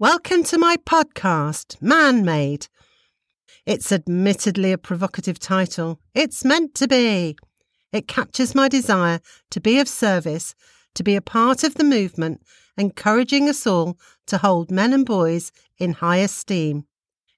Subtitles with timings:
[0.00, 2.68] Welcome to my podcast, Man Made.
[3.66, 6.00] It's admittedly a provocative title.
[6.14, 7.36] It's meant to be.
[7.92, 10.54] It captures my desire to be of service,
[10.94, 12.40] to be a part of the movement,
[12.78, 16.86] encouraging us all to hold men and boys in high esteem.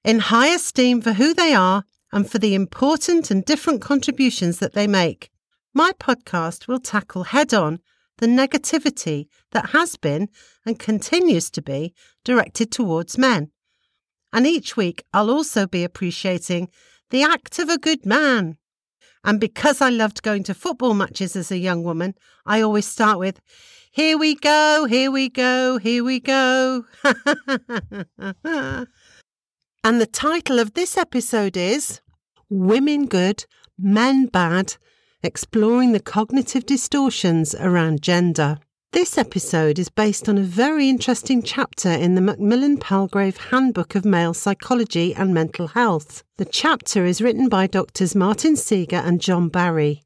[0.05, 1.83] In high esteem for who they are
[2.13, 5.29] and for the important and different contributions that they make.
[5.73, 7.81] My podcast will tackle head on
[8.23, 10.29] the negativity that has been
[10.65, 13.51] and continues to be directed towards men.
[14.31, 16.69] And each week I'll also be appreciating
[17.09, 18.55] the act of a good man.
[19.25, 22.13] And because I loved going to football matches as a young woman,
[22.45, 23.41] I always start with,
[23.91, 26.85] Here we go, here we go, here we go.
[27.03, 28.87] and
[29.83, 31.99] the title of this episode is
[32.49, 33.45] Women Good,
[33.77, 34.77] Men Bad
[35.23, 38.59] exploring the cognitive distortions around gender.
[38.91, 44.05] This episode is based on a very interesting chapter in the Macmillan Palgrave Handbook of
[44.05, 46.23] Male Psychology and Mental Health.
[46.37, 50.03] The chapter is written by Doctors Martin Seager and John Barry.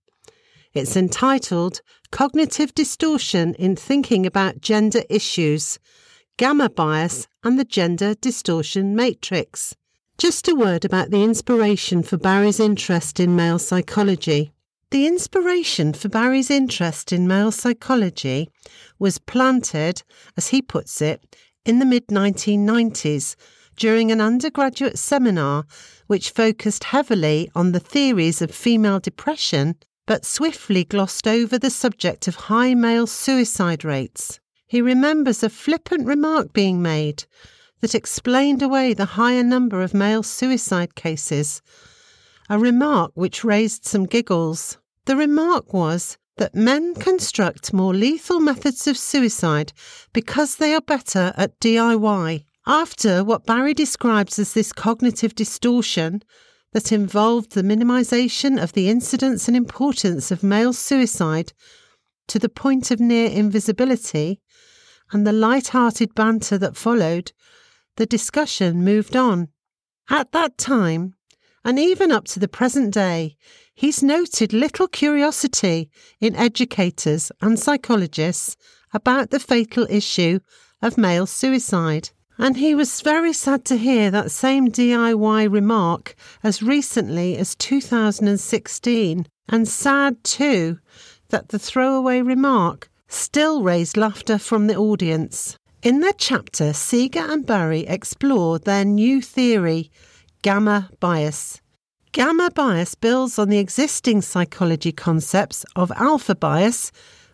[0.73, 5.79] It's entitled Cognitive Distortion in Thinking About Gender Issues
[6.37, 9.75] Gamma Bias and the Gender Distortion Matrix.
[10.17, 14.53] Just a word about the inspiration for Barry's interest in male psychology.
[14.89, 18.49] The inspiration for Barry's interest in male psychology
[18.97, 20.01] was planted,
[20.37, 21.35] as he puts it,
[21.65, 23.35] in the mid 1990s
[23.75, 25.65] during an undergraduate seminar
[26.07, 32.29] which focused heavily on the theories of female depression but swiftly glossed over the subject
[32.29, 34.39] of high male suicide rates.
[34.67, 37.25] He remembers a flippant remark being made
[37.81, 41.61] that explained away the higher number of male suicide cases
[42.49, 44.77] a remark which raised some giggles.
[45.05, 49.73] The remark was that men construct more lethal methods of suicide
[50.13, 52.45] because they are better at DIY.
[52.65, 56.21] After what Barry describes as this cognitive distortion
[56.73, 61.53] that involved the minimization of the incidence and importance of male suicide
[62.27, 64.41] to the point of near invisibility,
[65.11, 67.31] and the light-hearted banter that followed,
[67.95, 69.47] the discussion moved on.
[70.09, 71.15] At that time,
[71.67, 73.35] and even up to the present day,
[73.75, 75.89] he's noted little curiosity
[76.21, 78.55] in educators and psychologists
[78.93, 80.39] about the fatal issue
[80.81, 82.09] of male suicide.
[82.37, 89.25] And he was very sad to hear that same DIY remark as recently as 2016,
[89.49, 90.79] and sad too
[91.31, 95.57] that the throwaway remark still raised laughter from the audience.
[95.83, 99.91] In their chapter, Seager and Barry explore their new theory
[100.47, 101.59] gamma bias.
[102.13, 106.89] Gamma bias builds on the existing psychology concepts of alpha bias,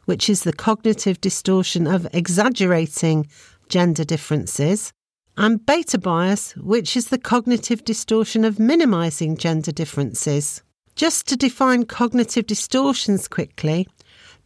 [0.06, 3.28] which is the cognitive distortion of exaggerating
[3.70, 4.92] gender differences,
[5.38, 10.64] and beta bias, which is the cognitive distortion of minimizing gender differences.
[10.96, 13.88] Just to define cognitive distortions quickly,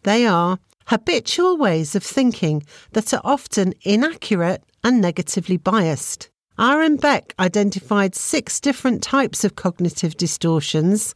[0.03, 6.29] they are habitual ways of thinking that are often inaccurate and negatively biased.
[6.59, 11.13] Aaron Beck identified six different types of cognitive distortions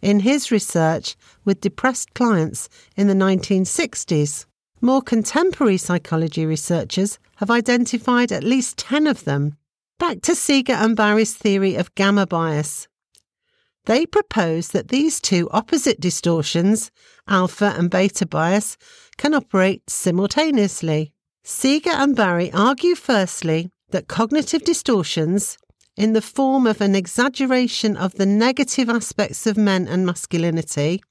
[0.00, 4.46] in his research with depressed clients in the 1960s.
[4.80, 9.56] More contemporary psychology researchers have identified at least 10 of them.
[10.00, 12.88] Back to Seager and Barry's theory of gamma bias.
[13.84, 16.90] They propose that these two opposite distortions,
[17.28, 18.76] alpha and beta bias,
[19.16, 21.12] can operate simultaneously.
[21.44, 25.56] Seager and Barry argue firstly that cognitive distortions,
[25.96, 31.02] in the form of an exaggeration of the negative aspects of men and masculinity,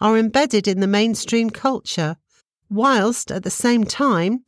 [0.00, 2.16] are embedded in the mainstream culture,
[2.68, 4.44] whilst at the same time,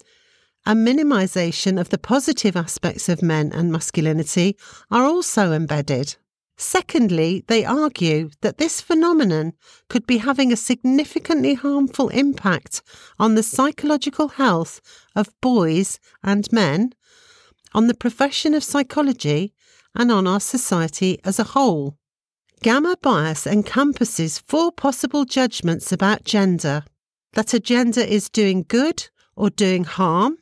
[0.67, 4.57] a minimization of the positive aspects of men and masculinity
[4.91, 6.17] are also embedded.
[6.59, 9.53] Secondly, they argue that this phenomenon
[9.89, 12.83] could be having a significantly harmful impact
[13.19, 14.81] on the psychological health
[15.15, 16.93] of boys and men
[17.77, 19.53] on the profession of psychology,
[19.95, 21.99] and on our society as a whole.
[22.63, 26.84] Gamma bias encompasses four possible judgments about gender
[27.34, 30.39] that a gender is doing good or doing harm,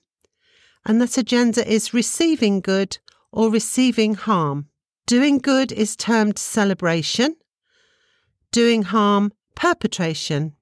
[0.86, 2.98] and that a gender is receiving good
[3.32, 4.68] or receiving harm.
[5.06, 7.34] Doing good is termed celebration,
[8.52, 10.54] doing harm, perpetration.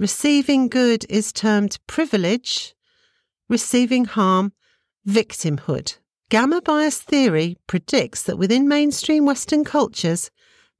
[0.00, 2.74] Receiving good is termed privilege,
[3.48, 4.52] receiving harm,
[5.06, 5.98] Victimhood.
[6.30, 10.30] Gamma bias theory predicts that within mainstream Western cultures,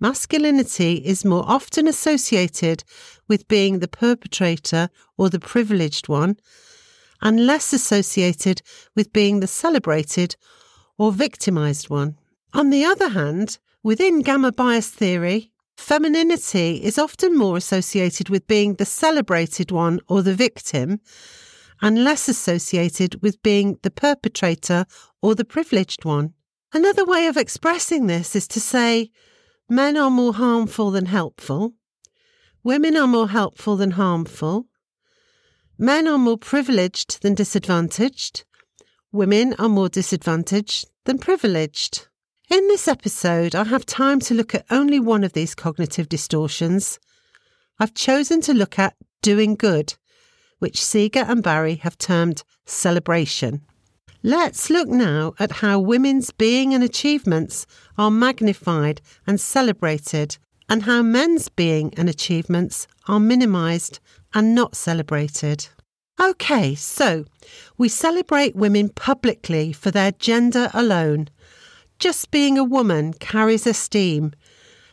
[0.00, 2.84] masculinity is more often associated
[3.28, 4.88] with being the perpetrator
[5.18, 6.36] or the privileged one,
[7.20, 8.62] and less associated
[8.96, 10.36] with being the celebrated
[10.96, 12.16] or victimized one.
[12.54, 18.76] On the other hand, within gamma bias theory, femininity is often more associated with being
[18.76, 21.00] the celebrated one or the victim,
[21.84, 24.86] and less associated with being the perpetrator
[25.20, 26.32] or the privileged one.
[26.72, 29.10] Another way of expressing this is to say
[29.68, 31.74] men are more harmful than helpful,
[32.62, 34.64] women are more helpful than harmful,
[35.76, 38.44] men are more privileged than disadvantaged,
[39.12, 42.08] women are more disadvantaged than privileged.
[42.48, 46.98] In this episode, I have time to look at only one of these cognitive distortions.
[47.78, 49.96] I've chosen to look at doing good,
[50.64, 53.60] which Seager and Barry have termed celebration.
[54.22, 57.66] Let's look now at how women's being and achievements
[57.98, 60.38] are magnified and celebrated,
[60.70, 64.00] and how men's being and achievements are minimised
[64.32, 65.68] and not celebrated.
[66.18, 67.26] Okay, so
[67.76, 71.28] we celebrate women publicly for their gender alone
[71.98, 74.32] just being a woman carries esteem.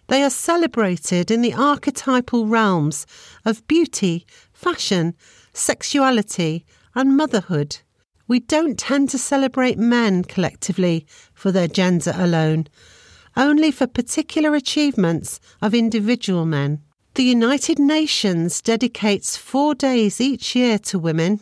[0.10, 3.06] They are celebrated in the archetypal realms
[3.46, 5.16] of beauty, fashion,
[5.54, 6.66] sexuality,
[6.96, 7.78] and motherhood.
[8.28, 12.68] We don't tend to celebrate men collectively for their gender alone,
[13.36, 16.82] only for particular achievements of individual men.
[17.16, 21.42] The United Nations dedicates four days each year to women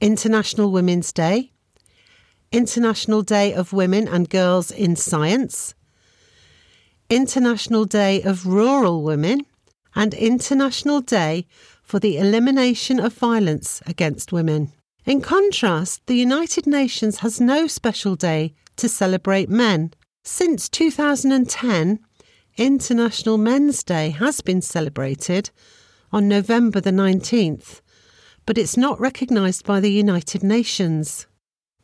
[0.00, 1.52] International Women's Day,
[2.52, 5.74] International Day of Women and Girls in Science,
[7.08, 9.46] International Day of Rural Women,
[9.94, 11.46] and International Day
[11.86, 14.72] for the Elimination of Violence Against Women.
[15.04, 19.92] In contrast, the United Nations has no special day to celebrate men.
[20.24, 22.00] Since 2010,
[22.56, 25.50] International Men's Day has been celebrated
[26.10, 27.80] on November the 19th,
[28.46, 31.28] but it's not recognised by the United Nations.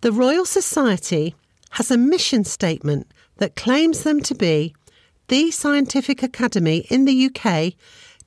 [0.00, 1.36] The Royal Society
[1.70, 3.06] has a mission statement
[3.36, 4.74] that claims them to be
[5.28, 7.74] the scientific academy in the UK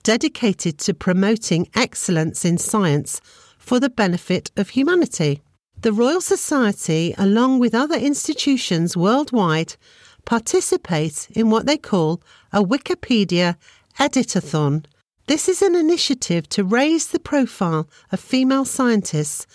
[0.06, 3.20] dedicated to promoting excellence in science
[3.58, 5.42] for the benefit of humanity.
[5.82, 9.76] The Royal Society, along with other institutions worldwide,
[10.24, 12.22] participate in what they call
[12.54, 13.56] a Wikipedia
[14.00, 14.86] editathon.
[15.26, 19.48] This is an initiative to raise the profile of female scientists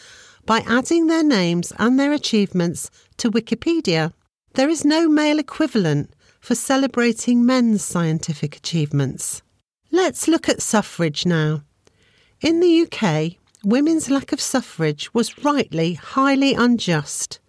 [0.47, 4.13] by adding their names and their achievements to Wikipedia.
[4.55, 9.43] There is no male equivalent for celebrating men's scientific achievements.
[9.93, 11.63] Let's look at suffrage now.
[12.41, 17.41] In the UK, women's lack of suffrage was rightly highly unjust.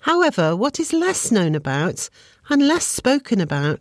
[0.00, 2.08] However, what is less known about
[2.48, 3.80] and less spoken about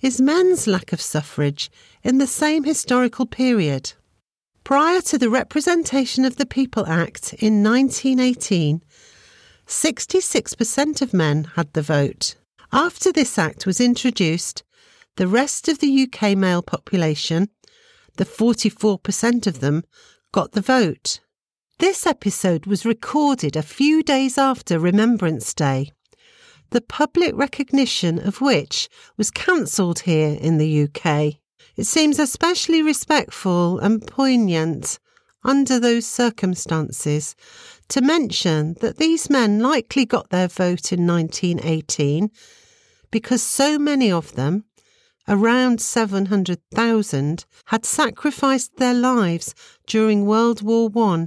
[0.00, 1.70] is men's lack of suffrage
[2.04, 3.94] in the same historical period.
[4.62, 8.82] Prior to the Representation of the People Act in 1918,
[9.66, 12.34] 66% of men had the vote.
[12.72, 14.62] After this act was introduced,
[15.16, 17.48] the rest of the UK male population,
[18.16, 19.82] the 44% of them,
[20.32, 21.20] got the vote.
[21.78, 25.90] This episode was recorded a few days after Remembrance Day,
[26.70, 31.34] the public recognition of which was cancelled here in the UK.
[31.76, 34.98] It seems especially respectful and poignant
[35.44, 37.36] under those circumstances
[37.88, 42.30] to mention that these men likely got their vote in 1918
[43.10, 44.64] because so many of them,
[45.28, 49.54] around 700,000, had sacrificed their lives
[49.86, 51.26] during World War I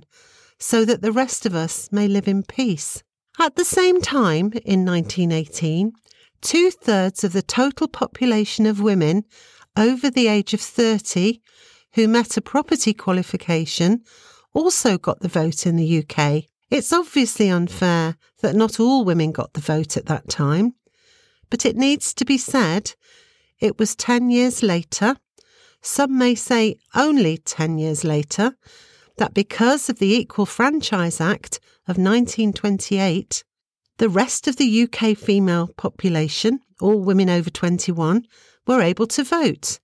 [0.57, 3.03] so that the rest of us may live in peace.
[3.39, 5.93] At the same time, in 1918,
[6.41, 9.23] two thirds of the total population of women
[9.77, 11.39] over the age of 30
[11.93, 14.03] who met a property qualification
[14.53, 16.43] also got the vote in the UK.
[16.69, 20.73] It's obviously unfair that not all women got the vote at that time,
[21.49, 22.93] but it needs to be said
[23.59, 25.15] it was 10 years later,
[25.81, 28.55] some may say only 10 years later,
[29.17, 33.43] that because of the Equal Franchise Act of 1928,
[33.97, 38.25] the rest of the UK female population, all women over 21,
[38.65, 39.79] were able to vote,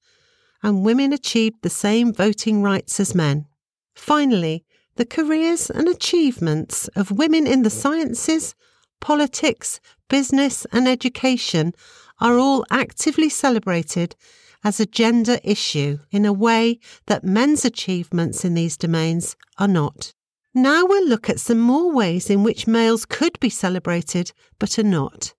[0.63, 3.45] and women achieved the same voting rights as men.
[3.93, 4.65] Finally,
[4.95, 8.55] the careers and achievements of women in the sciences,
[9.01, 11.73] politics, business, and education
[12.19, 14.15] are all actively celebrated
[14.63, 20.13] as a gender issue in a way that men's achievements in these domains are not.
[20.53, 24.83] Now we'll look at some more ways in which males could be celebrated but are
[24.83, 25.33] not.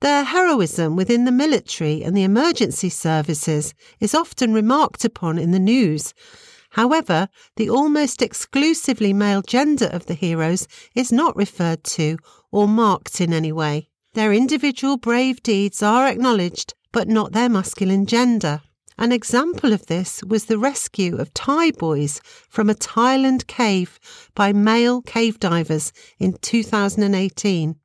[0.00, 5.58] Their heroism within the military and the emergency services is often remarked upon in the
[5.58, 6.12] news.
[6.70, 12.18] However, the almost exclusively male gender of the heroes is not referred to
[12.52, 13.88] or marked in any way.
[14.18, 18.62] Their individual brave deeds are acknowledged, but not their masculine gender.
[18.98, 24.00] An example of this was the rescue of Thai boys from a Thailand cave
[24.34, 27.76] by male cave divers in 2018.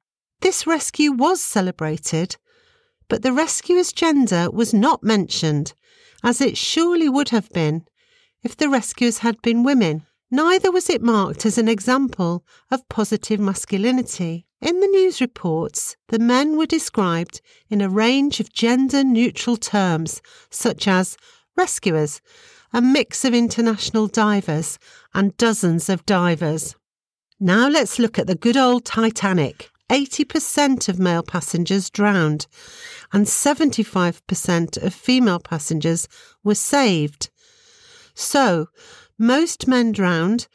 [0.41, 2.37] This rescue was celebrated,
[3.07, 5.75] but the rescuer's gender was not mentioned,
[6.23, 7.85] as it surely would have been
[8.41, 10.07] if the rescuers had been women.
[10.31, 14.47] Neither was it marked as an example of positive masculinity.
[14.63, 20.21] In the news reports, the men were described in a range of gender neutral terms,
[20.49, 21.17] such as
[21.57, 22.21] rescuers,
[22.71, 24.79] a mix of international divers,
[25.13, 26.77] and dozens of divers.
[27.41, 29.69] Now let's look at the good old Titanic.
[29.89, 32.47] 80% of male passengers drowned,
[33.11, 36.07] and 75% of female passengers
[36.41, 37.29] were saved.
[38.15, 38.67] So,
[39.19, 40.47] most men drowned,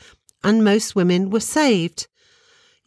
[0.43, 2.09] and most women were saved.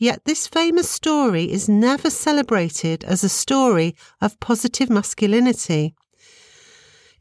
[0.02, 5.94] Yet this famous story is never celebrated as a story of positive masculinity.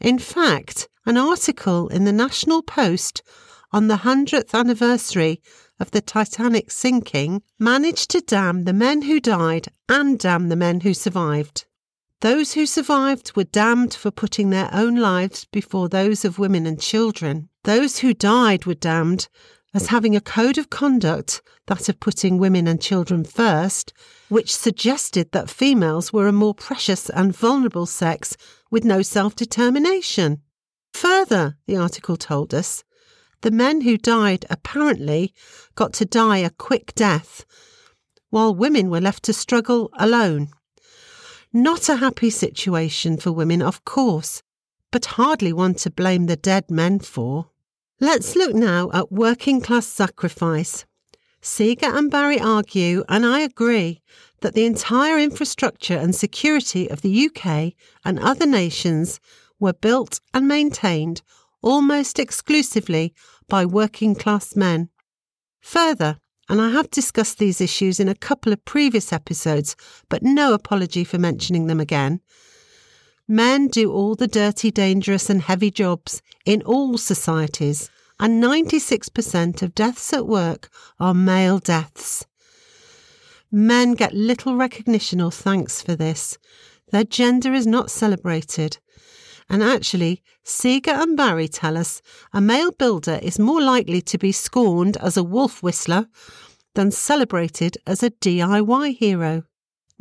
[0.01, 3.23] In fact, an article in the National Post
[3.71, 5.43] on the 100th anniversary
[5.79, 10.81] of the Titanic sinking managed to damn the men who died and damn the men
[10.81, 11.67] who survived.
[12.23, 16.81] Those who survived were damned for putting their own lives before those of women and
[16.81, 17.51] children.
[17.65, 19.29] Those who died were damned
[19.73, 23.93] as having a code of conduct, that of putting women and children first,
[24.29, 28.37] which suggested that females were a more precious and vulnerable sex
[28.71, 30.43] with no self determination.
[30.93, 32.83] Further, the article told us,
[33.43, 35.33] the men who died apparently
[35.75, 37.45] got to die a quick death,
[38.29, 40.49] while women were left to struggle alone.
[41.53, 44.43] Not a happy situation for women, of course,
[44.93, 47.51] but hardly one to blame the dead men for.
[48.03, 50.87] Let's look now at working class sacrifice.
[51.43, 54.01] Seager and Barry argue, and I agree,
[54.41, 59.21] that the entire infrastructure and security of the UK and other nations
[59.59, 61.21] were built and maintained
[61.61, 63.13] almost exclusively
[63.49, 64.89] by working class men.
[65.61, 66.17] Further,
[66.49, 69.77] and I have discussed these issues in a couple of previous episodes,
[70.09, 72.21] but no apology for mentioning them again.
[73.33, 79.73] Men do all the dirty, dangerous, and heavy jobs in all societies, and 96% of
[79.73, 80.69] deaths at work
[80.99, 82.27] are male deaths.
[83.53, 86.39] Men get little recognition or thanks for this.
[86.91, 88.79] Their gender is not celebrated.
[89.49, 94.33] And actually, Seager and Barry tell us a male builder is more likely to be
[94.33, 96.09] scorned as a wolf whistler
[96.75, 99.45] than celebrated as a DIY hero.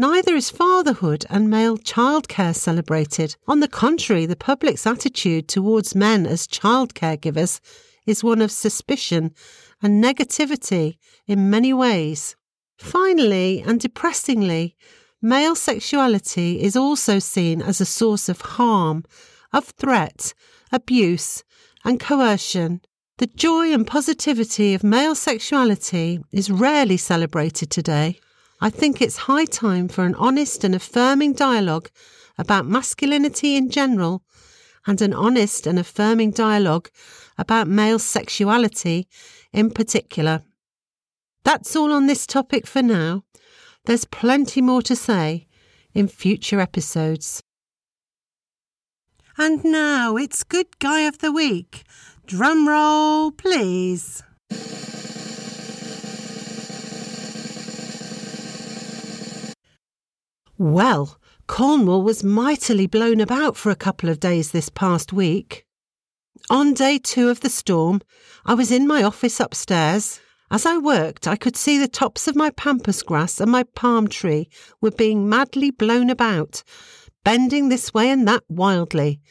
[0.02, 3.36] Neither is fatherhood and male childcare celebrated.
[3.50, 7.60] On the contrary, the public's attitude towards men as child caregivers
[8.06, 9.34] is one of suspicion
[9.82, 10.96] and negativity
[11.28, 12.38] in many ways.
[12.78, 14.78] Finally, and depressingly,
[15.22, 19.04] male sexuality is also seen as a source of harm,
[19.52, 20.34] of threat,
[20.72, 21.44] abuse,
[21.84, 22.80] and coercion.
[23.18, 28.18] The joy and positivity of male sexuality is rarely celebrated today.
[28.62, 31.90] I think it's high time for an honest and affirming dialogue
[32.38, 34.24] about masculinity in general
[34.86, 36.90] and an honest and affirming dialogue
[37.38, 39.08] about male sexuality
[39.54, 40.42] in particular.
[41.44, 43.24] That's all on this topic for now.
[43.86, 45.48] There's plenty more to say
[45.94, 47.42] in future episodes.
[49.38, 51.84] And now it's Good Guy of the Week.
[52.26, 54.22] Drum roll, please.
[60.60, 65.66] Well, Cornwall was mightily blown about for a couple of days this past week.
[66.50, 68.02] On day two of the storm,
[68.46, 70.20] I was in my office upstairs.
[70.52, 74.10] As I worked, I could see the tops of my pampas grass and my palm
[74.10, 74.50] tree
[74.82, 76.62] were being madly blown about,
[77.24, 79.22] bending this way and that wildly.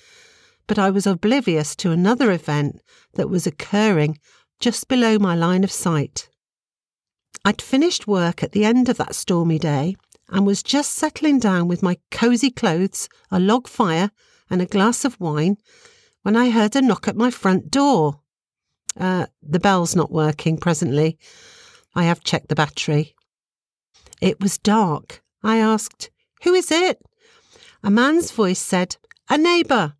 [0.66, 2.80] But I was oblivious to another event
[3.16, 4.18] that was occurring
[4.60, 6.30] just below my line of sight.
[7.44, 9.96] I'd finished work at the end of that stormy day
[10.28, 14.10] and was just settling down with my cosy clothes, a log fire,
[14.50, 15.56] and a glass of wine
[16.22, 18.20] when I heard a knock at my front door.
[18.98, 21.18] Uh, the bell's not working presently.
[21.94, 23.14] I have checked the battery.
[24.20, 25.22] It was dark.
[25.42, 26.10] I asked,
[26.42, 27.00] Who is it?
[27.82, 28.96] A man's voice said,
[29.28, 29.94] A neighbour.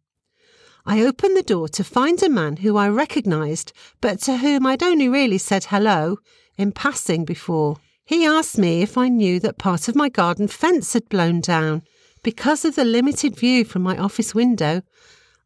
[0.85, 4.83] I opened the door to find a man who I recognised, but to whom I'd
[4.83, 6.17] only really said hello
[6.57, 7.77] in passing before.
[8.09, 11.83] He asked me if I knew that part of my garden fence had blown down.
[12.23, 14.81] Because of the limited view from my office window,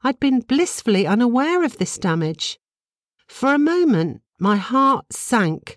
[0.04, 2.60] I'd been blissfully unaware of this damage.
[3.26, 5.76] For a moment, my heart sank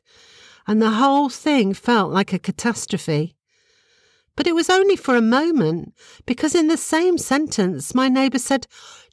[0.67, 3.35] and the whole thing felt like a catastrophe.
[4.35, 5.91] But it was only for a moment,
[6.27, 8.67] because in the same sentence, my neighbour said,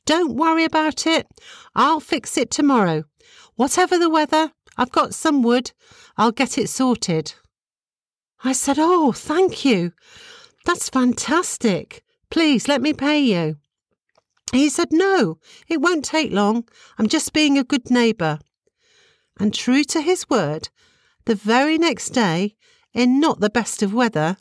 [0.04, 1.26] Don't worry about it.
[1.74, 3.04] I'll fix it tomorrow.
[3.54, 5.72] Whatever the weather, I've got some wood.
[6.18, 7.32] I'll get it sorted.
[8.44, 9.92] I said, Oh, thank you.
[10.64, 12.02] That's fantastic.
[12.30, 13.56] Please let me pay you.
[14.52, 16.64] He said, No, it won't take long.
[16.98, 18.38] I'm just being a good neighbour.
[19.38, 20.68] And true to his word,
[21.24, 22.56] the very next day,
[22.92, 24.36] in not the best of weather,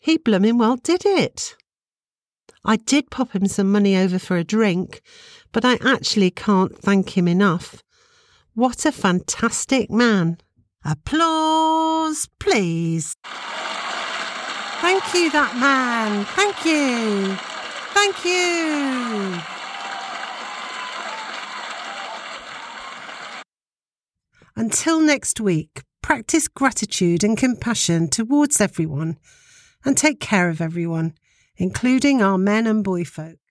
[0.00, 1.56] he blooming well did it.
[2.64, 5.00] I did pop him some money over for a drink,
[5.52, 7.82] but I actually can't thank him enough.
[8.54, 10.38] What a fantastic man.
[10.84, 13.14] Applause, please.
[14.80, 16.24] Thank you, that man.
[16.24, 17.36] Thank you.
[17.94, 19.40] Thank you.
[24.56, 29.18] Until next week, practice gratitude and compassion towards everyone
[29.84, 31.14] and take care of everyone,
[31.56, 33.41] including our men and boy folk.